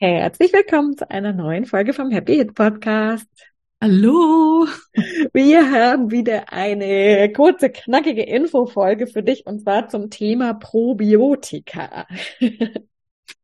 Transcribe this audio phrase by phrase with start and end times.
[0.00, 3.26] Herzlich willkommen zu einer neuen Folge vom Happy Hit Podcast.
[3.82, 4.64] Hallo!
[5.32, 12.06] Wir haben wieder eine kurze, knackige Infofolge für dich und zwar zum Thema Probiotika.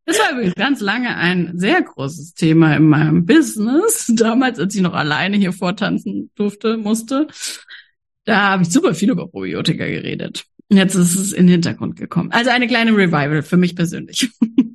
[0.06, 4.12] Das war übrigens ganz lange ein sehr großes Thema in meinem Business.
[4.14, 7.26] Damals, als ich noch alleine hier vortanzen durfte, musste,
[8.26, 10.44] da habe ich super viel über Probiotika geredet.
[10.68, 12.30] Jetzt ist es in den Hintergrund gekommen.
[12.30, 14.30] Also eine kleine Revival für mich persönlich.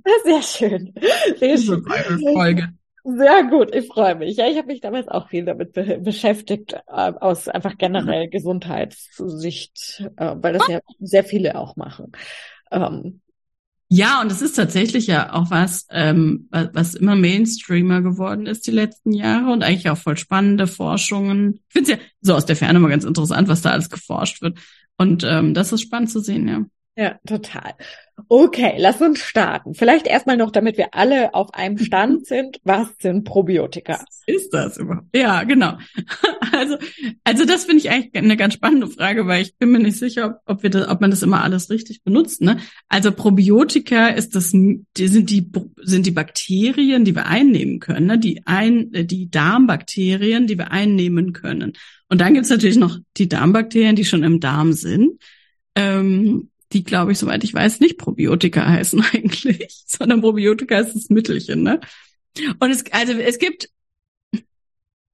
[0.24, 0.94] Sehr schön.
[1.40, 1.86] Sehr schön.
[2.34, 2.70] Folge.
[3.04, 4.38] Sehr gut, ich freue mich.
[4.38, 8.32] Ja, ich habe mich damals auch viel damit be beschäftigt, äh, aus einfach generell mhm.
[8.32, 12.12] Gesundheitssicht, äh, weil das ja sehr viele auch machen.
[12.72, 13.22] Ähm,
[13.92, 18.72] ja, und es ist tatsächlich ja auch was, ähm, was immer Mainstreamer geworden ist die
[18.72, 21.62] letzten Jahre und eigentlich auch voll spannende Forschungen.
[21.70, 24.44] Ich finde es ja so aus der Ferne mal ganz interessant, was da alles geforscht
[24.44, 24.60] wird.
[24.98, 26.66] Und ähm, das ist spannend zu sehen, ja.
[27.00, 27.76] Ja, total.
[28.28, 29.74] Okay, lass uns starten.
[29.74, 32.60] Vielleicht erstmal noch, damit wir alle auf einem Stand sind.
[32.66, 33.94] Was sind Probiotika?
[33.94, 35.08] Was ist das überhaupt?
[35.16, 35.78] Ja, genau.
[36.52, 36.78] Also,
[37.24, 40.42] also das finde ich eigentlich eine ganz spannende Frage, weil ich bin mir nicht sicher,
[40.46, 42.42] ob, wir das, ob man das immer alles richtig benutzt.
[42.42, 42.58] Ne?
[42.90, 48.18] Also Probiotika ist das, die sind die sind die Bakterien, die wir einnehmen können, ne?
[48.18, 51.74] die ein, die Darmbakterien, die wir einnehmen können.
[52.10, 55.22] Und dann gibt's natürlich noch die Darmbakterien, die schon im Darm sind.
[55.76, 61.10] Ähm, die, glaube ich, soweit ich weiß, nicht Probiotika heißen eigentlich, sondern Probiotika ist das
[61.10, 61.80] Mittelchen, ne?
[62.60, 63.70] Und es, also es gibt,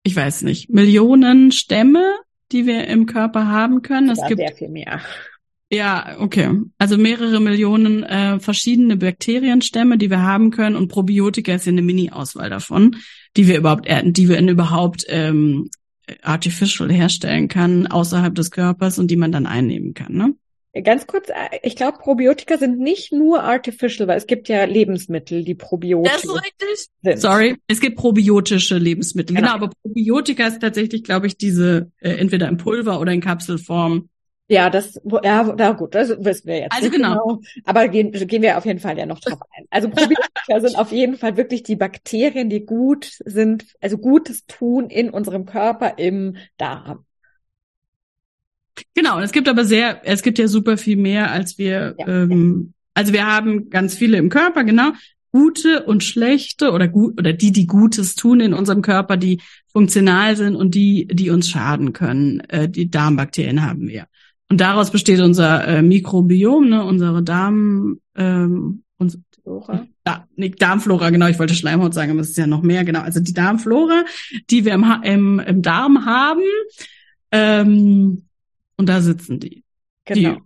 [0.03, 2.03] ich weiß nicht, Millionen Stämme,
[2.51, 4.09] die wir im Körper haben können.
[4.09, 5.01] Es gibt sehr viel mehr.
[5.71, 6.51] Ja, okay.
[6.77, 11.81] Also mehrere Millionen äh, verschiedene Bakterienstämme, die wir haben können und Probiotika ist ja eine
[11.81, 12.97] Mini-Auswahl davon,
[13.35, 15.69] die wir überhaupt, die wir in überhaupt ähm,
[16.21, 20.13] artificial herstellen kann außerhalb des Körpers und die man dann einnehmen kann.
[20.13, 20.35] Ne?
[20.83, 25.45] Ganz kurz, äh, ich glaube, Probiotika sind nicht nur artificial, weil es gibt ja Lebensmittel,
[25.45, 26.89] die probiotisch Das ist richtig.
[27.01, 27.19] Sind.
[27.19, 29.35] Sorry, es gibt probiotische Lebensmittel.
[29.35, 33.21] Genau, genau aber Probiotika ist tatsächlich, glaube ich, diese äh, entweder in Pulver oder in
[33.21, 34.09] Kapselform.
[34.47, 36.73] Ja, das, ja, da gut, das wissen wir jetzt.
[36.73, 37.23] Also genau.
[37.25, 37.41] genau.
[37.63, 39.65] Aber gehen, gehen wir auf jeden Fall ja noch drauf ein.
[39.71, 44.89] Also Probiotika sind auf jeden Fall wirklich die Bakterien, die gut sind, also Gutes tun
[44.89, 47.04] in unserem Körper im Darm.
[48.93, 52.07] Genau, es gibt aber sehr, es gibt ja super viel mehr, als wir, ja.
[52.07, 54.91] ähm, also wir haben ganz viele im Körper, genau,
[55.31, 59.41] gute und schlechte oder gut oder die, die Gutes tun in unserem Körper, die
[59.71, 62.39] funktional sind und die, die uns schaden können.
[62.41, 64.07] Äh, die Darmbakterien haben wir.
[64.49, 69.85] Und daraus besteht unser äh, Mikrobiom, ne, unsere Darm, ähm, unsere Flora.
[70.03, 73.01] Da, nee, Darmflora, genau, ich wollte Schleimhaut sagen, aber es ist ja noch mehr, genau.
[73.01, 74.05] Also die Darmflora,
[74.49, 76.41] die wir im, im, im Darm haben,
[77.31, 78.23] ähm,
[78.77, 79.63] und da sitzen die.
[80.05, 80.37] Genau.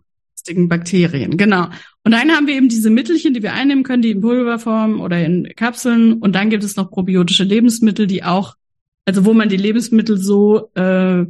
[0.47, 1.65] Die Bakterien, genau.
[2.03, 5.23] Und dann haben wir eben diese Mittelchen, die wir einnehmen können, die in Pulverform oder
[5.23, 6.13] in Kapseln.
[6.13, 8.55] Und dann gibt es noch probiotische Lebensmittel, die auch,
[9.05, 11.25] also wo man die Lebensmittel so äh,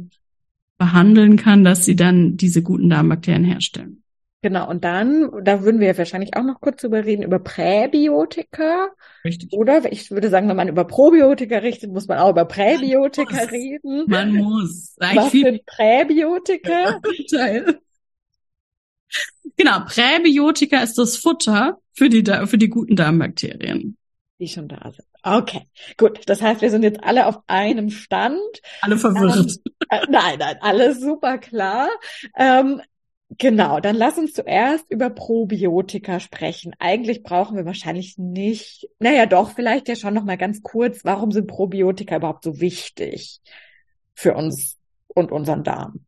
[0.78, 4.02] behandeln kann, dass sie dann diese guten Darmbakterien herstellen.
[4.42, 8.88] Genau, und dann, da würden wir wahrscheinlich auch noch kurz drüber reden, über Präbiotika.
[9.22, 9.52] Richtig.
[9.52, 13.48] Oder ich würde sagen, wenn man über Probiotika richtet, muss man auch über Präbiotika man
[13.48, 14.04] reden.
[14.06, 14.96] Man muss.
[14.98, 17.00] Was sind Präbiotika?
[19.56, 23.98] genau, Präbiotika ist das Futter für die, für die guten Darmbakterien.
[24.38, 25.06] Die schon da sind.
[25.22, 26.20] Okay, gut.
[26.26, 28.40] Das heißt, wir sind jetzt alle auf einem Stand.
[28.80, 29.36] Alle verwirrt.
[29.36, 31.90] Ähm, äh, nein, nein, alles super klar.
[32.38, 32.80] Ähm,
[33.38, 36.74] Genau, dann lass uns zuerst über Probiotika sprechen.
[36.80, 41.30] Eigentlich brauchen wir wahrscheinlich nicht, naja doch, vielleicht ja schon noch mal ganz kurz, warum
[41.30, 43.40] sind Probiotika überhaupt so wichtig
[44.14, 44.78] für uns
[45.14, 46.04] und unseren Darm?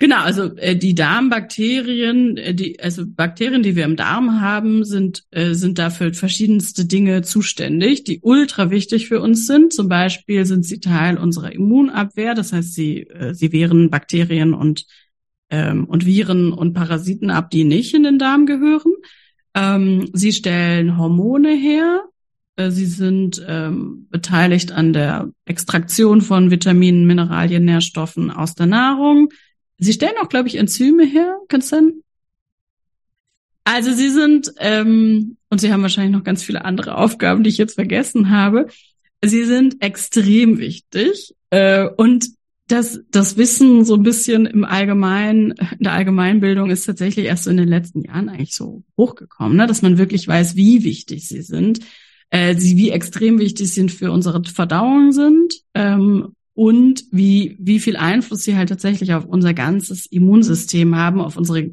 [0.00, 5.24] Genau, also äh, die Darmbakterien, äh, die also Bakterien, die wir im Darm haben, sind
[5.30, 9.72] äh, sind dafür verschiedenste Dinge zuständig, die ultra wichtig für uns sind.
[9.72, 14.84] Zum Beispiel sind sie Teil unserer Immunabwehr, das heißt, sie äh, sie wehren Bakterien und
[15.50, 18.92] ähm, und Viren und Parasiten ab, die nicht in den Darm gehören.
[19.54, 22.04] Ähm, sie stellen Hormone her.
[22.56, 29.30] Äh, sie sind ähm, beteiligt an der Extraktion von Vitaminen, Mineralien, Nährstoffen aus der Nahrung.
[29.78, 31.36] Sie stellen auch, glaube ich, Enzyme her.
[31.48, 32.02] Kannst du?
[33.64, 37.58] Also sie sind, ähm, und sie haben wahrscheinlich noch ganz viele andere Aufgaben, die ich
[37.58, 38.68] jetzt vergessen habe.
[39.24, 41.34] Sie sind extrem wichtig.
[41.50, 42.26] Äh, und
[42.66, 47.50] das, das Wissen so ein bisschen im Allgemeinen, in der Allgemeinbildung ist tatsächlich erst so
[47.50, 49.66] in den letzten Jahren eigentlich so hochgekommen, ne?
[49.66, 51.80] dass man wirklich weiß, wie wichtig sie sind,
[52.30, 57.96] äh, sie wie extrem wichtig sind für unsere Verdauung sind ähm, und wie, wie viel
[57.96, 61.70] Einfluss sie halt tatsächlich auf unser ganzes Immunsystem haben, auf unsere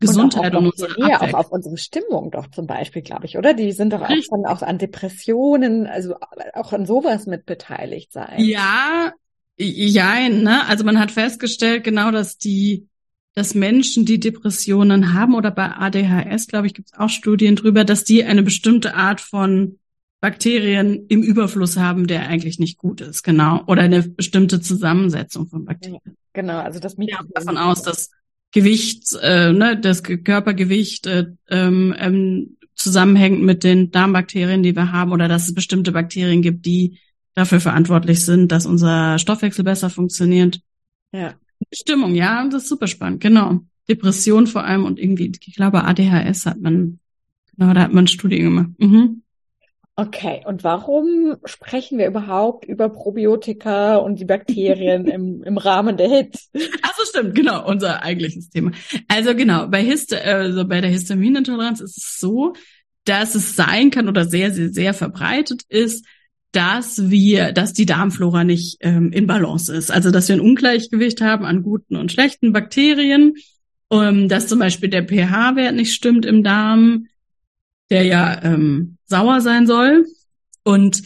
[0.00, 3.54] Gesundheit und, und unsere auch auf unsere Stimmung doch zum Beispiel, glaube ich, oder?
[3.54, 6.16] Die sind doch auch, von, auch an Depressionen, also
[6.54, 8.38] auch an sowas mit beteiligt sein.
[8.38, 9.12] Ja,
[9.58, 10.66] ja, ne?
[10.66, 12.86] Also man hat festgestellt, genau, dass die,
[13.34, 17.84] dass Menschen, die Depressionen haben oder bei ADHS, glaube ich, gibt es auch Studien drüber,
[17.84, 19.78] dass die eine bestimmte Art von
[20.20, 23.62] Bakterien im Überfluss haben, der eigentlich nicht gut ist, genau.
[23.66, 26.00] Oder eine bestimmte Zusammensetzung von Bakterien.
[26.04, 28.10] Ja, genau, also das Mikro ja, davon aus, dass
[28.50, 35.12] Gewicht, äh, ne, das Körpergewicht äh, ähm, ähm, zusammenhängt mit den Darmbakterien, die wir haben,
[35.12, 36.98] oder dass es bestimmte Bakterien gibt, die
[37.38, 40.60] dafür verantwortlich sind, dass unser Stoffwechsel besser funktioniert.
[41.12, 41.34] Ja.
[41.72, 43.60] Stimmung, ja, das ist super spannend, genau.
[43.88, 46.98] Depression vor allem und irgendwie, ich glaube, ADHS hat man,
[47.56, 48.70] genau, da hat man Studien gemacht.
[48.78, 49.22] Mhm.
[49.94, 56.08] Okay, und warum sprechen wir überhaupt über Probiotika und die Bakterien im, im Rahmen der
[56.08, 56.38] HIT?
[56.82, 58.72] Ach so, stimmt, genau, unser eigentliches Thema.
[59.06, 62.54] Also genau, bei, Hist also bei der Histaminintoleranz ist es so,
[63.04, 66.04] dass es sein kann oder sehr, sehr, sehr verbreitet ist,
[66.52, 69.90] dass wir, dass die Darmflora nicht ähm, in Balance ist.
[69.90, 73.34] Also dass wir ein Ungleichgewicht haben an guten und schlechten Bakterien,
[73.90, 77.06] ähm, dass zum Beispiel der pH-Wert nicht stimmt im Darm,
[77.90, 80.06] der ja ähm, sauer sein soll.
[80.64, 81.02] Und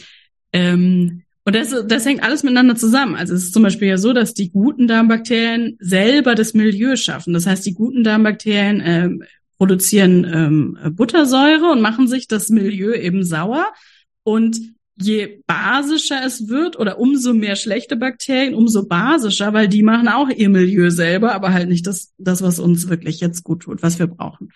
[0.53, 3.15] ähm, und das, das hängt alles miteinander zusammen.
[3.15, 7.33] Also es ist zum Beispiel ja so, dass die guten Darmbakterien selber das Milieu schaffen.
[7.33, 9.23] Das heißt, die guten Darmbakterien ähm,
[9.57, 13.65] produzieren ähm, Buttersäure und machen sich das Milieu eben sauer.
[14.23, 14.57] Und
[14.95, 20.29] je basischer es wird oder umso mehr schlechte Bakterien, umso basischer, weil die machen auch
[20.29, 23.99] ihr Milieu selber, aber halt nicht das, das was uns wirklich jetzt gut tut, was
[23.99, 24.51] wir brauchen.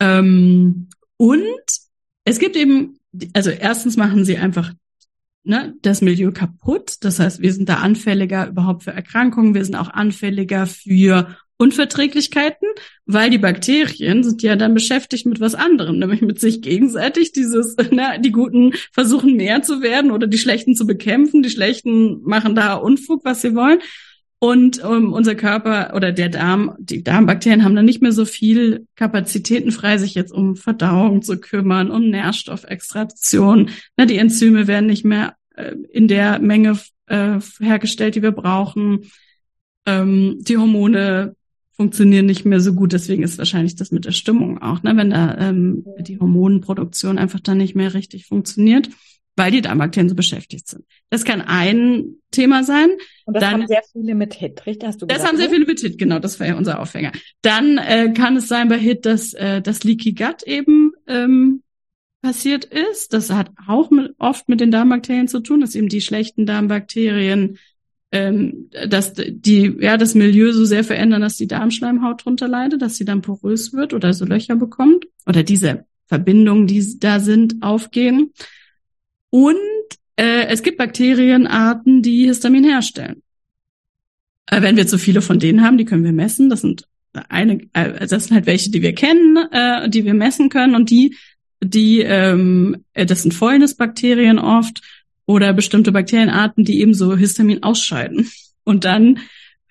[0.00, 1.64] Ähm, und
[2.24, 2.98] es gibt eben,
[3.34, 4.72] also erstens machen sie einfach
[5.44, 6.96] ne, das Milieu kaputt.
[7.00, 9.54] Das heißt, wir sind da anfälliger überhaupt für Erkrankungen.
[9.54, 12.68] Wir sind auch anfälliger für Unverträglichkeiten,
[13.04, 17.32] weil die Bakterien sind ja dann beschäftigt mit was anderem, nämlich mit sich gegenseitig.
[17.32, 21.42] Dieses, na, die Guten versuchen mehr zu werden oder die Schlechten zu bekämpfen.
[21.42, 23.80] Die Schlechten machen da Unfug, was sie wollen.
[24.40, 28.24] Und um, ähm, unser Körper oder der Darm, die Darmbakterien haben dann nicht mehr so
[28.24, 33.70] viel Kapazitäten frei, sich jetzt um Verdauung zu kümmern, um Nährstoffextraktion.
[33.96, 39.10] Na, die Enzyme werden nicht mehr äh, in der Menge äh, hergestellt, die wir brauchen.
[39.86, 41.34] Ähm, die Hormone
[41.78, 42.92] funktionieren nicht mehr so gut.
[42.92, 44.96] Deswegen ist wahrscheinlich das mit der Stimmung auch, ne?
[44.96, 48.90] wenn da ähm, die Hormonproduktion einfach dann nicht mehr richtig funktioniert,
[49.36, 50.84] weil die Darmbakterien so beschäftigt sind.
[51.08, 52.90] Das kann ein Thema sein.
[53.26, 54.88] Und das dann, haben sehr viele mit HIT, richtig?
[54.88, 57.12] Hast du das haben sehr viele mit HIT, genau, das war ja unser Aufhänger.
[57.42, 61.62] Dann äh, kann es sein bei HIT, dass äh, das Leaky Gut eben ähm,
[62.22, 63.12] passiert ist.
[63.12, 67.58] Das hat auch mit, oft mit den Darmbakterien zu tun, dass eben die schlechten Darmbakterien
[68.10, 72.96] ähm, dass die ja das Milieu so sehr verändern, dass die Darmschleimhaut drunter leidet, dass
[72.96, 78.32] sie dann porös wird oder so Löcher bekommt oder diese Verbindungen, die da sind, aufgehen.
[79.30, 79.56] Und
[80.16, 83.22] äh, es gibt Bakterienarten, die Histamin herstellen.
[84.46, 86.48] Äh, wenn wir zu viele von denen haben, die können wir messen.
[86.48, 86.88] Das sind
[87.28, 90.90] eine, äh, das sind halt welche, die wir kennen, äh, die wir messen können und
[90.90, 91.16] die,
[91.62, 94.80] die, ähm, äh, das sind Fäulnisbakterien oft
[95.28, 98.30] oder bestimmte Bakterienarten, die eben so Histamin ausscheiden.
[98.64, 99.18] Und dann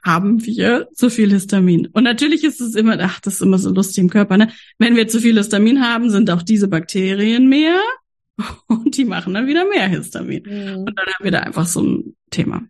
[0.03, 1.87] haben wir zu viel Histamin.
[1.87, 4.51] Und natürlich ist es immer, ach, das ist immer so lustig im Körper, ne?
[4.77, 7.81] Wenn wir zu viel Histamin haben, sind auch diese Bakterien mehr
[8.67, 10.43] und die machen dann wieder mehr Histamin.
[10.45, 10.77] Mhm.
[10.83, 12.61] Und dann haben wir da einfach so ein Thema.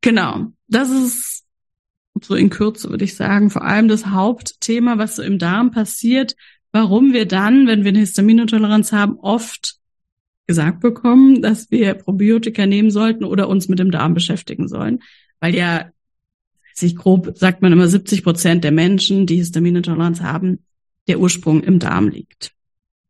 [0.00, 0.52] Genau.
[0.68, 1.44] Das ist
[2.22, 6.36] so in Kürze, würde ich sagen, vor allem das Hauptthema, was so im Darm passiert,
[6.70, 9.77] warum wir dann, wenn wir eine Histaminintoleranz haben, oft
[10.48, 15.00] gesagt bekommen, dass wir Probiotika nehmen sollten oder uns mit dem Darm beschäftigen sollen.
[15.38, 15.90] Weil ja,
[16.74, 20.64] sich grob, sagt man immer 70 Prozent der Menschen, die Histaminintoleranz haben,
[21.06, 22.52] der Ursprung im Darm liegt.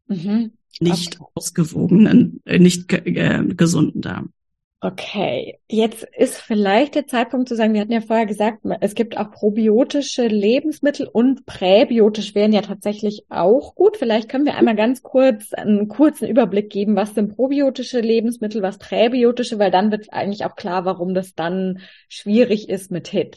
[0.09, 0.53] Mhm.
[0.81, 1.31] Nicht okay.
[1.35, 4.33] ausgewogenen, äh, nicht äh, gesunden Darm.
[4.81, 9.17] Okay, jetzt ist vielleicht der Zeitpunkt zu sagen, wir hatten ja vorher gesagt, es gibt
[9.17, 13.97] auch probiotische Lebensmittel und präbiotisch wären ja tatsächlich auch gut.
[13.97, 18.79] Vielleicht können wir einmal ganz kurz einen kurzen Überblick geben, was sind probiotische Lebensmittel, was
[18.79, 23.37] präbiotische, weil dann wird eigentlich auch klar, warum das dann schwierig ist mit HIT.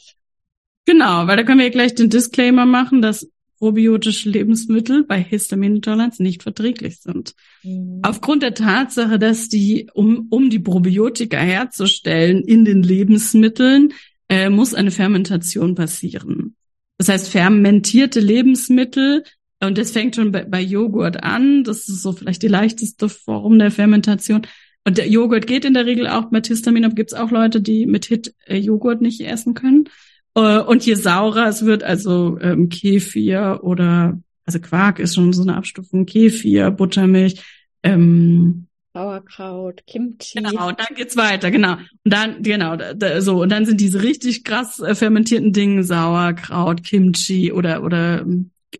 [0.85, 3.27] Genau, weil da können wir gleich den Disclaimer machen, dass
[3.61, 7.35] probiotische Lebensmittel bei Histaminintoleranz nicht verträglich sind.
[7.61, 7.99] Mhm.
[8.01, 13.93] Aufgrund der Tatsache, dass die, um, um die Probiotika herzustellen in den Lebensmitteln,
[14.29, 16.55] äh, muss eine Fermentation passieren.
[16.97, 19.25] Das heißt, fermentierte Lebensmittel,
[19.59, 23.59] und das fängt schon bei, bei Joghurt an, das ist so vielleicht die leichteste Form
[23.59, 24.41] der Fermentation.
[24.85, 27.61] Und der Joghurt geht in der Regel auch mit Histamin, aber gibt es auch Leute,
[27.61, 29.87] die mit Hit äh, Joghurt nicht essen können.
[30.35, 35.43] Äh, und je saurer es wird, also ähm, Kefir oder also Quark ist schon so
[35.43, 37.41] eine Abstufung, Kefir, Buttermilch,
[37.83, 40.41] ähm, Sauerkraut, Kimchi.
[40.41, 41.73] Genau, und dann geht's weiter, genau.
[41.73, 46.83] Und dann, genau, da, so, und dann sind diese richtig krass äh, fermentierten Dinge, Sauerkraut,
[46.83, 48.25] Kimchi oder, oder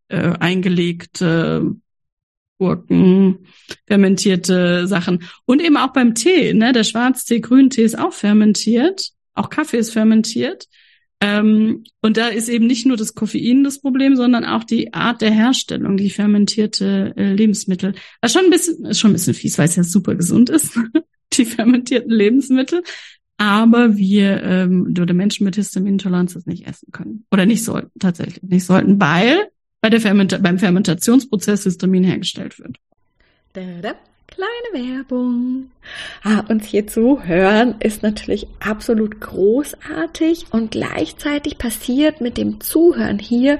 [0.10, 1.76] äh, eingelegte
[2.58, 3.48] Gurken,
[3.88, 5.24] fermentierte Sachen.
[5.46, 6.74] Und eben auch beim Tee, ne?
[6.74, 9.12] Der Schwarztee, Grüntee ist auch fermentiert.
[9.34, 10.68] Auch Kaffee ist fermentiert.
[11.24, 15.22] Ähm, und da ist eben nicht nur das Koffein das Problem, sondern auch die Art
[15.22, 17.94] der Herstellung, die fermentierte äh, Lebensmittel.
[18.22, 20.78] Was schon ein bisschen, ist schon ein bisschen fies, weil es ja super gesund ist,
[21.34, 22.82] die fermentierten Lebensmittel.
[23.38, 27.26] Aber wir ähm, oder Menschen mit Histaminintoleranz das nicht essen können.
[27.32, 29.48] Oder nicht sollten, tatsächlich nicht sollten, weil
[29.80, 32.78] bei der Ferment beim Fermentationsprozess Histamin hergestellt wird.
[33.54, 33.96] Da, da.
[34.32, 35.72] Kleine Werbung.
[36.24, 43.60] Ah, uns hier zuhören ist natürlich absolut großartig und gleichzeitig passiert mit dem Zuhören hier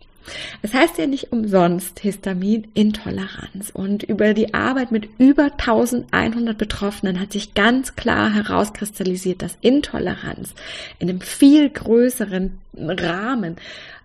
[0.61, 7.31] Es heißt ja nicht umsonst Histaminintoleranz und über die Arbeit mit über 1100 Betroffenen hat
[7.31, 10.53] sich ganz klar herauskristallisiert, dass Intoleranz
[10.99, 13.55] in einem viel größeren Rahmen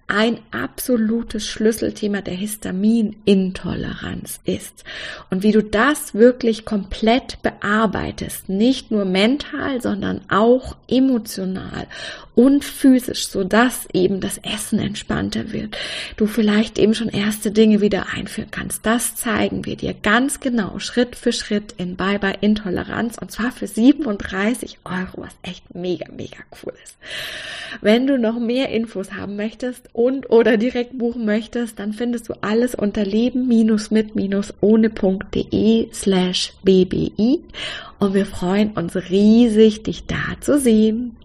[0.09, 4.85] ein absolutes Schlüsselthema der Histaminintoleranz ist.
[5.31, 11.89] Und wie du das wirklich komplett bearbeitest, nicht nur mental, sondern auch emotional
[12.37, 15.77] und physisch, so dass eben das Essen entspannter wird.
[16.17, 18.85] Du vielleicht eben schon erste Dinge wieder einführen kannst.
[18.85, 23.53] Das zeigen wir dir ganz genau, Schritt für Schritt in Bye Bye Intoleranz und zwar
[23.53, 26.99] für 37 Euro, was echt mega, mega cool ist.
[27.81, 32.35] Wenn du noch mehr Infos haben möchtest und oder direkt buchen möchtest, dann findest du
[32.43, 37.41] alles unter leben-mit-ohne.de slash bbi
[37.99, 41.17] und wir freuen uns riesig, dich da zu sehen.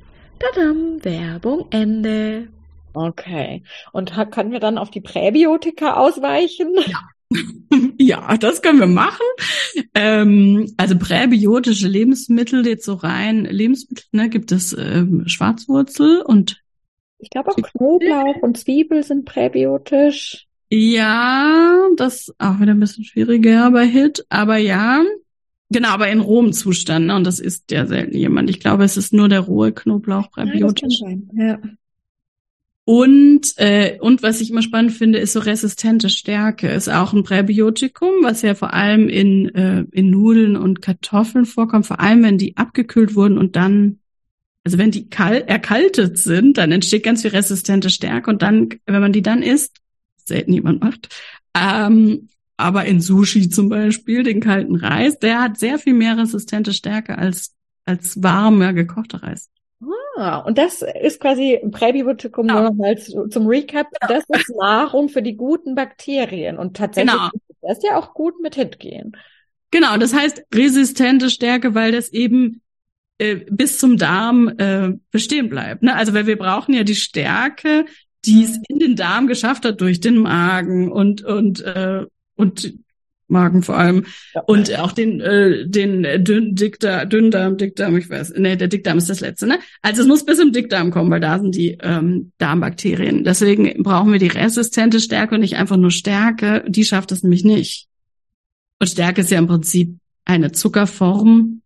[0.42, 2.48] Tadam, Werbung Ende.
[2.94, 3.64] Okay.
[3.92, 6.74] Und können wir dann auf die Präbiotika ausweichen?
[6.88, 7.00] Ja.
[7.98, 9.26] ja, das können wir machen.
[9.96, 16.62] Ähm, also präbiotische Lebensmittel, jetzt so rein Lebensmittel, ne, gibt es ähm, Schwarzwurzel und
[17.20, 20.48] ich glaube auch Knoblauch und Zwiebel sind präbiotisch.
[20.72, 25.04] Ja, das auch wieder ein bisschen schwieriger bei Hit, aber ja,
[25.72, 27.16] Genau, aber in rohem Zustand, ne?
[27.16, 28.50] Und das ist ja selten jemand.
[28.50, 31.00] Ich glaube, es ist nur der rohe Knoblauch präbiotisch.
[31.34, 31.60] Ja, ja.
[32.84, 36.68] Und, äh, und was ich immer spannend finde, ist so resistente Stärke.
[36.68, 41.86] Ist auch ein Präbiotikum, was ja vor allem in, äh, in Nudeln und Kartoffeln vorkommt,
[41.86, 44.00] vor allem wenn die abgekühlt wurden und dann,
[44.66, 49.02] also wenn die kalt, erkaltet sind, dann entsteht ganz viel resistente Stärke und dann, wenn
[49.02, 49.78] man die dann isst,
[50.26, 51.08] selten jemand macht,
[51.56, 52.28] ähm,
[52.62, 57.18] aber in Sushi zum Beispiel, den kalten Reis, der hat sehr viel mehr resistente Stärke
[57.18, 59.50] als, als warmer gekochter Reis.
[60.18, 62.62] Ah, und das ist quasi Präbiotikum genau.
[62.62, 63.88] nur nochmal zum Recap.
[64.08, 66.58] Das ist Nahrung für die guten Bakterien.
[66.58, 67.30] Und tatsächlich genau.
[67.62, 69.18] das ist ja auch gut mit HIT gehen.
[69.72, 72.62] Genau, das heißt resistente Stärke, weil das eben
[73.18, 75.82] äh, bis zum Darm äh, bestehen bleibt.
[75.82, 75.96] Ne?
[75.96, 77.86] Also weil wir brauchen ja die Stärke,
[78.26, 82.06] die es in den Darm geschafft hat durch den Magen und und äh,
[82.42, 82.74] und
[83.32, 84.06] Magen vor allem.
[84.36, 84.42] Ja.
[84.42, 89.10] Und auch den, äh, den dünn, Dickdarm, Dünndarm, Dickdarm, ich weiß, nee, der Dickdarm ist
[89.10, 89.60] das letzte, ne?
[89.82, 93.24] Also es muss bis im Dickdarm kommen, weil da sind die ähm, Darmbakterien.
[93.24, 96.64] Deswegen brauchen wir die resistente Stärke und nicht einfach nur Stärke.
[96.68, 97.88] Die schafft es nämlich nicht.
[98.80, 101.62] Und Stärke ist ja im Prinzip eine Zuckerform.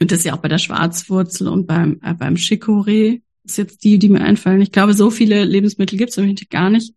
[0.00, 3.22] Und das ist ja auch bei der Schwarzwurzel und beim, äh, beim Chicorée.
[3.44, 4.60] Das ist jetzt die, die mir einfallen.
[4.60, 6.94] Ich glaube, so viele Lebensmittel gibt es nämlich gar nicht,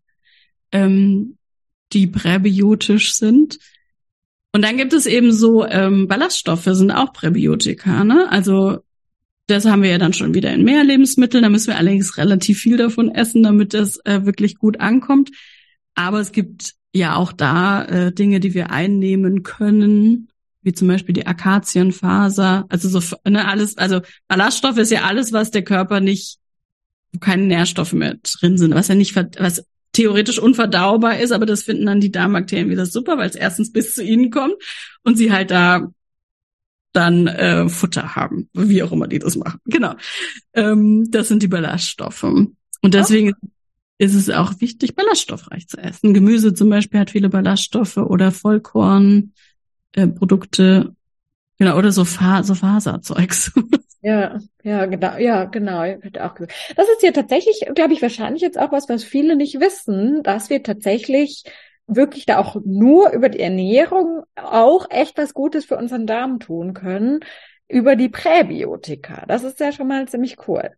[0.72, 1.38] ähm,
[1.94, 3.60] die präbiotisch sind.
[4.52, 8.04] Und dann gibt es eben so ähm, Ballaststoffe, sind auch Präbiotika.
[8.04, 8.28] Ne?
[8.32, 8.80] Also
[9.48, 11.44] das haben wir ja dann schon wieder in mehr Lebensmitteln.
[11.44, 15.32] Da müssen wir allerdings relativ viel davon essen, damit das äh, wirklich gut ankommt.
[15.96, 20.30] Aber es gibt ja auch da äh, Dinge, die wir einnehmen können,
[20.62, 22.66] wie zum Beispiel die Akazienfaser.
[22.70, 26.38] Also so ne, alles, also Ballaststoff ist ja alles, was der Körper nicht,
[27.12, 29.64] wo keine Nährstoffe mehr drin sind, was ja nicht, was
[30.00, 33.96] theoretisch unverdaubar ist, aber das finden dann die Darmbakterien wieder super, weil es erstens bis
[33.96, 34.56] zu ihnen kommt
[35.04, 35.90] und sie halt da
[36.94, 39.60] dann äh, Futter haben, wie auch immer die das machen.
[39.66, 39.96] Genau.
[40.54, 42.24] Ähm, das sind die Ballaststoffe.
[42.24, 43.48] Und deswegen oh.
[43.98, 46.14] ist es auch wichtig, ballaststoffreich zu essen.
[46.14, 49.34] Gemüse zum Beispiel hat viele Ballaststoffe oder Vollkorn,
[49.92, 50.96] äh, Produkte,
[51.58, 53.52] genau, oder so, Fa so Faserzeugs.
[54.02, 55.84] Ja, ja, genau, ja, genau.
[56.12, 60.50] Das ist ja tatsächlich, glaube ich, wahrscheinlich jetzt auch was, was viele nicht wissen, dass
[60.50, 61.44] wir tatsächlich
[61.86, 66.74] wirklich da auch nur über die Ernährung auch echt was Gutes für unseren Darm tun
[66.74, 67.20] können,
[67.68, 69.26] über die Präbiotika.
[69.28, 70.72] Das ist ja schon mal ziemlich cool.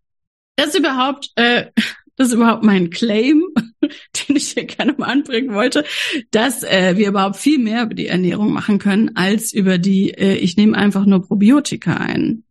[0.55, 1.67] Das ist überhaupt, äh,
[2.15, 3.43] das ist überhaupt mein Claim,
[3.81, 5.83] den ich hier gerne mal anbringen wollte,
[6.31, 10.35] dass äh, wir überhaupt viel mehr über die Ernährung machen können, als über die, äh,
[10.35, 12.45] ich nehme einfach nur Probiotika ein.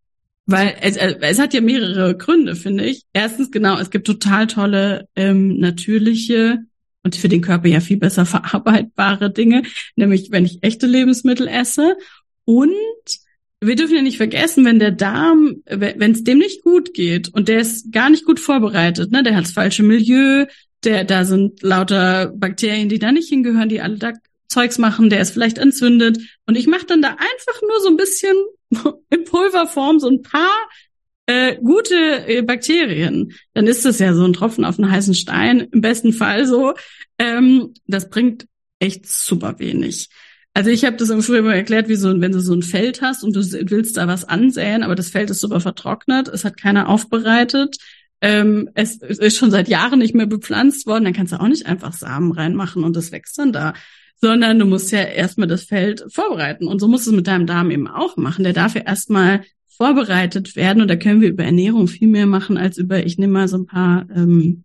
[0.46, 3.04] Weil es, äh, es hat ja mehrere Gründe, finde ich.
[3.12, 6.58] Erstens, genau, es gibt total tolle ähm, natürliche
[7.02, 9.62] und für den Körper ja viel besser verarbeitbare Dinge,
[9.96, 11.96] nämlich wenn ich echte Lebensmittel esse.
[12.44, 12.72] Und
[13.60, 17.48] wir dürfen ja nicht vergessen, wenn der Darm, wenn es dem nicht gut geht und
[17.48, 20.46] der ist gar nicht gut vorbereitet, ne, der hat das falsche Milieu,
[20.82, 24.12] der, da sind lauter Bakterien, die da nicht hingehören, die alle da
[24.48, 26.18] Zeugs machen, der ist vielleicht entzündet.
[26.46, 28.34] Und ich mache dann da einfach nur so ein bisschen
[29.10, 30.68] in Pulverform so ein paar
[31.26, 31.94] äh, gute
[32.28, 33.32] äh, Bakterien.
[33.54, 36.74] Dann ist das ja so ein Tropfen auf einen heißen Stein, im besten Fall so.
[37.18, 38.46] Ähm, das bringt
[38.80, 40.08] echt super wenig.
[40.54, 43.02] Also ich habe das im früher mal erklärt, wie so, wenn du so ein Feld
[43.02, 46.56] hast und du willst da was ansäen, aber das Feld ist super vertrocknet, es hat
[46.56, 47.76] keiner aufbereitet,
[48.20, 51.66] ähm, es ist schon seit Jahren nicht mehr bepflanzt worden, dann kannst du auch nicht
[51.66, 53.74] einfach Samen reinmachen und das wächst dann da
[54.20, 56.66] sondern du musst ja erstmal das Feld vorbereiten.
[56.66, 58.44] Und so musst du es mit deinem Darm eben auch machen.
[58.44, 60.82] Der darf ja erstmal vorbereitet werden.
[60.82, 63.56] Und da können wir über Ernährung viel mehr machen als über, ich nehme mal so
[63.56, 64.64] ein paar ähm,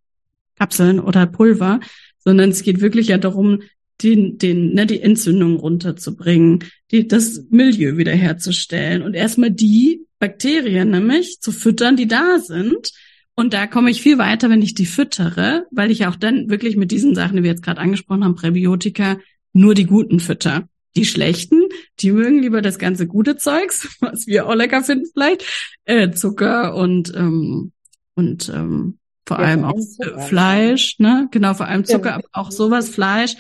[0.58, 1.80] Kapseln oder Pulver,
[2.20, 3.62] sondern es geht wirklich ja darum,
[4.04, 11.40] den, den, ne, die Entzündung runterzubringen, die, das Milieu wiederherzustellen und erstmal die Bakterien nämlich
[11.40, 12.92] zu füttern, die da sind.
[13.36, 16.76] Und da komme ich viel weiter, wenn ich die füttere, weil ich auch dann wirklich
[16.76, 19.18] mit diesen Sachen, die wir jetzt gerade angesprochen haben, Präbiotika,
[19.56, 20.68] nur die guten Fütter.
[20.96, 21.62] Die schlechten,
[22.00, 25.44] die mögen lieber das ganze gute Zeugs, was wir auch lecker finden vielleicht,
[25.86, 27.72] äh, Zucker und ähm,
[28.16, 30.20] und ähm, vor ja, allem auch Zucker.
[30.22, 31.28] Fleisch, ne?
[31.32, 32.16] Genau, vor allem Zucker, ja.
[32.16, 33.36] aber auch sowas Fleisch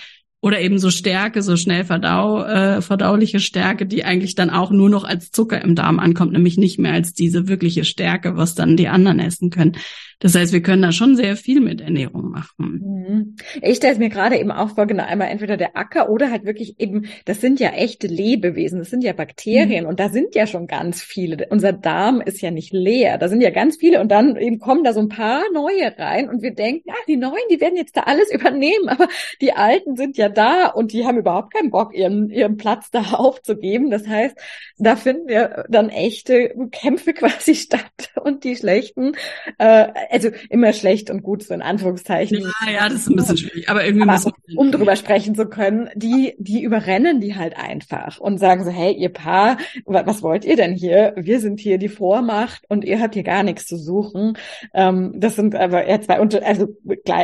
[0.45, 4.91] oder eben so Stärke, so schnell verdau, äh, verdauliche Stärke, die eigentlich dann auch nur
[4.91, 8.77] noch als Zucker im Darm ankommt, nämlich nicht mehr als diese wirkliche Stärke, was dann
[8.77, 9.75] die anderen essen können.
[10.19, 12.81] Das heißt, wir können da schon sehr viel mit Ernährung machen.
[12.84, 13.36] Mhm.
[13.62, 16.45] Ich stelle es mir gerade eben auch vor, genau einmal entweder der Acker oder halt
[16.45, 19.89] wirklich eben, das sind ja echte Lebewesen, das sind ja Bakterien mhm.
[19.89, 21.47] und da sind ja schon ganz viele.
[21.49, 24.84] Unser Darm ist ja nicht leer, da sind ja ganz viele und dann eben kommen
[24.84, 27.97] da so ein paar neue rein und wir denken, ah, die neuen, die werden jetzt
[27.97, 29.08] da alles übernehmen, aber
[29.41, 33.02] die alten sind ja da und die haben überhaupt keinen Bock, ihren, ihren Platz da
[33.13, 33.89] aufzugeben.
[33.89, 34.38] Das heißt,
[34.78, 39.13] da finden wir dann echte Kämpfe quasi statt und die schlechten
[39.58, 42.39] äh, also immer schlecht und gut, so in Anführungszeichen.
[42.39, 45.89] Ja, ja, das ist ein bisschen schwierig, aber irgendwie aber um drüber sprechen zu können,
[45.95, 50.56] die, die überrennen die halt einfach und sagen so, hey, ihr Paar, was wollt ihr
[50.56, 51.13] denn hier?
[51.17, 54.38] Wir sind hier die Vormacht und ihr habt hier gar nichts zu suchen.
[54.74, 56.67] Ähm, das sind aber eher zwei unter, also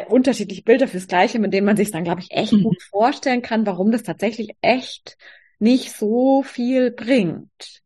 [0.10, 2.64] unterschiedliche Bilder fürs Gleiche, mit denen man sich dann, glaube ich, echt mhm.
[2.64, 5.18] gut vorstellen kann, warum das tatsächlich echt
[5.58, 7.82] nicht so viel bringt.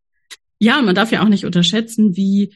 [0.60, 2.54] Ja, man darf ja auch nicht unterschätzen, wie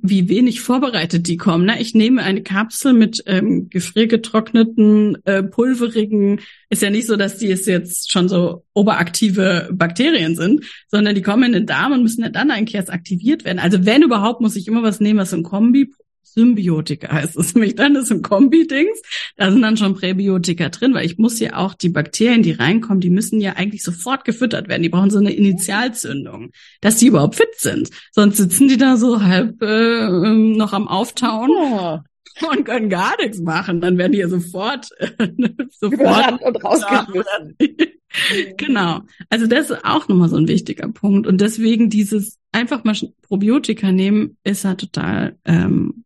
[0.00, 1.66] wie wenig vorbereitet die kommen.
[1.66, 1.80] Ne?
[1.80, 6.40] Ich nehme eine Kapsel mit ähm, gefriergetrockneten, äh, pulverigen,
[6.70, 11.22] ist ja nicht so, dass die es jetzt schon so oberaktive Bakterien sind, sondern die
[11.22, 13.58] kommen in den Darm und müssen dann eigentlich erst aktiviert werden.
[13.58, 15.92] Also wenn überhaupt, muss ich immer was nehmen, was so ein Kombi
[16.26, 19.00] Symbiotika heißt es nämlich dann, das ein Kombi-Dings.
[19.36, 23.00] Da sind dann schon Präbiotika drin, weil ich muss ja auch die Bakterien, die reinkommen,
[23.00, 24.82] die müssen ja eigentlich sofort gefüttert werden.
[24.82, 27.90] Die brauchen so eine Initialzündung, dass die überhaupt fit sind.
[28.12, 31.50] Sonst sitzen die da so halb äh, ähm, noch am Auftauen.
[31.50, 31.98] Oh
[32.42, 34.88] und können gar nichts machen, dann werden die ja sofort,
[35.70, 37.56] sofort und rausgeschmissen.
[38.56, 39.00] genau.
[39.30, 41.26] Also das ist auch nochmal so ein wichtiger Punkt.
[41.26, 46.04] Und deswegen dieses einfach mal Probiotika nehmen, ist ja total, ähm,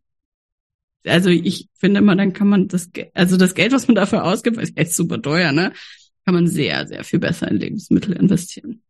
[1.07, 4.59] also ich finde immer, dann kann man das, also das Geld, was man dafür ausgibt,
[4.59, 5.73] ist echt super teuer, ne?
[6.25, 8.83] Kann man sehr, sehr viel besser in Lebensmittel investieren.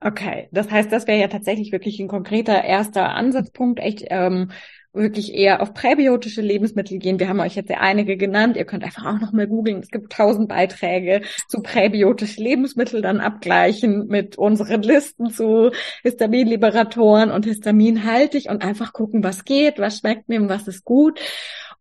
[0.00, 4.50] Okay, das heißt, das wäre ja tatsächlich wirklich ein konkreter erster Ansatzpunkt, echt ähm,
[4.92, 7.18] wirklich eher auf präbiotische Lebensmittel gehen.
[7.18, 8.56] Wir haben euch jetzt ja einige genannt.
[8.56, 9.80] Ihr könnt einfach auch noch mal googeln.
[9.80, 15.70] Es gibt tausend Beiträge zu präbiotischen Lebensmittel dann abgleichen mit unseren Listen zu
[16.02, 21.20] Histaminliberatoren und histaminhaltig und einfach gucken, was geht, was schmeckt mir, was ist gut.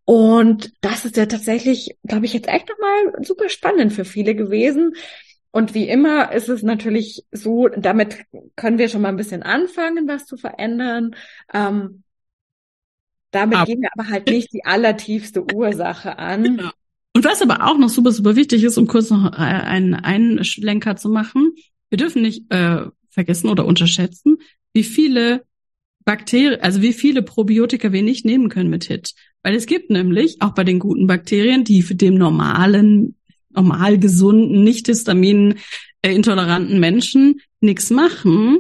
[0.06, 4.93] Und das ist ja tatsächlich, glaube ich, jetzt echt nochmal super spannend für viele gewesen.
[5.52, 8.24] Und wie immer ist es natürlich so, damit
[8.56, 11.15] können wir schon mal ein bisschen anfangen, was zu verändern.
[11.54, 12.04] Ähm,
[13.32, 16.44] damit aber, gehen wir aber halt nicht die allertiefste Ursache an.
[16.44, 16.70] Genau.
[17.13, 20.96] Und was aber auch noch super, super wichtig ist, um kurz noch äh, einen Einschlenker
[20.96, 21.54] zu machen,
[21.89, 24.38] wir dürfen nicht äh, vergessen oder unterschätzen,
[24.74, 25.44] wie viele
[26.06, 29.13] Bakterien, also wie viele Probiotika wir nicht nehmen können mit HIT.
[29.44, 33.15] Weil es gibt nämlich auch bei den guten Bakterien, die für den normalen,
[33.50, 35.56] normal gesunden, nicht histamin
[36.02, 38.60] intoleranten Menschen nichts machen,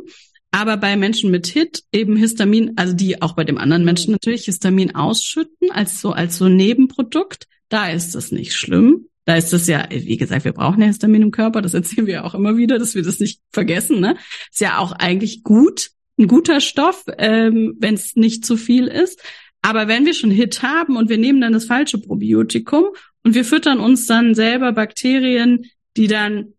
[0.51, 4.45] aber bei Menschen mit HIT eben Histamin, also die auch bei dem anderen Menschen natürlich
[4.45, 9.07] Histamin ausschütten als so, als so Nebenprodukt, da ist es nicht schlimm.
[9.25, 12.15] Da ist es ja, wie gesagt, wir brauchen ja Histamin im Körper, das erzählen wir
[12.15, 13.99] ja auch immer wieder, dass wir das nicht vergessen.
[13.99, 14.17] Ne?
[14.51, 19.21] Ist ja auch eigentlich gut, ein guter Stoff, ähm, wenn es nicht zu viel ist.
[19.61, 22.85] Aber wenn wir schon HIT haben und wir nehmen dann das falsche Probiotikum
[23.23, 25.65] und wir füttern uns dann selber Bakterien,
[25.97, 26.53] die dann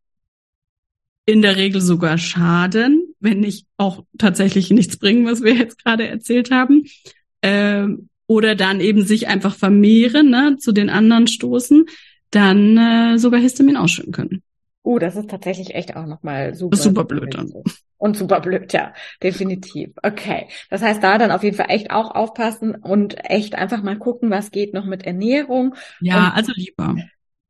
[1.26, 6.06] in der Regel sogar schaden, wenn nicht auch tatsächlich nichts bringen, was wir jetzt gerade
[6.06, 6.84] erzählt haben.
[7.42, 11.86] Ähm, oder dann eben sich einfach vermehren, ne, zu den anderen stoßen,
[12.30, 14.42] dann äh, sogar Histamin ausschütten können.
[14.84, 16.76] Oh, das ist tatsächlich echt auch nochmal super.
[16.76, 17.52] Super blöd dann.
[17.98, 19.90] Und super blöd, ja, definitiv.
[20.02, 20.48] Okay.
[20.70, 24.30] Das heißt, da dann auf jeden Fall echt auch aufpassen und echt einfach mal gucken,
[24.30, 25.76] was geht noch mit Ernährung.
[26.00, 26.96] Ja, und also lieber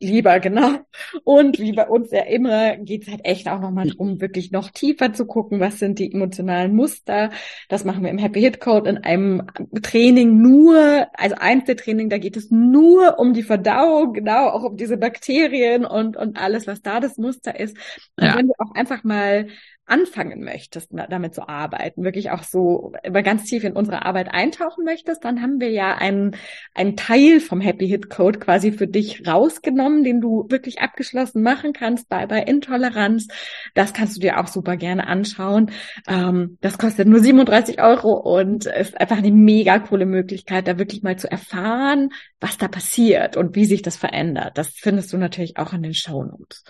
[0.02, 0.80] lieber, genau.
[1.24, 4.70] Und wie bei uns ja immer, geht es halt echt auch nochmal darum, wirklich noch
[4.70, 7.30] tiefer zu gucken, was sind die emotionalen Muster.
[7.68, 9.46] Das machen wir im Happy Hit Code in einem
[9.82, 14.64] Training nur, also eins der Training, da geht es nur um die Verdauung, genau, auch
[14.64, 17.76] um diese Bakterien und, und alles, was da das Muster ist.
[18.16, 18.36] Und ja.
[18.36, 19.46] wenn du auch einfach mal
[19.87, 24.85] anfangen möchtest, damit zu arbeiten, wirklich auch so immer ganz tief in unsere Arbeit eintauchen
[24.85, 26.37] möchtest, dann haben wir ja einen,
[26.75, 31.73] einen Teil vom Happy Hit Code quasi für dich rausgenommen, den du wirklich abgeschlossen machen
[31.73, 33.27] kannst bei, bei Intoleranz.
[33.75, 35.71] Das kannst du dir auch super gerne anschauen.
[36.07, 41.03] Ähm, das kostet nur 37 Euro und ist einfach eine mega coole Möglichkeit, da wirklich
[41.03, 44.57] mal zu erfahren, was da passiert und wie sich das verändert.
[44.57, 46.62] Das findest du natürlich auch in den Show Notes.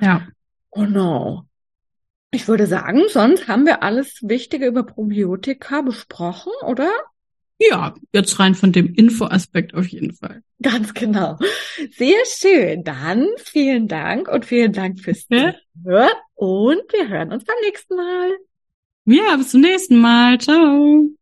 [0.00, 0.28] Ja.
[0.70, 1.44] Genau.
[2.34, 6.90] Ich würde sagen, sonst haben wir alles Wichtige über Probiotika besprochen, oder?
[7.58, 10.42] Ja, jetzt rein von dem Infoaspekt auf jeden Fall.
[10.62, 11.38] Ganz genau.
[11.90, 12.84] Sehr schön.
[12.84, 15.54] Dann vielen Dank und vielen Dank fürs ja.
[15.74, 18.30] Zuhören und wir hören uns beim nächsten Mal.
[19.04, 20.38] Ja, bis zum nächsten Mal.
[20.38, 21.21] Ciao.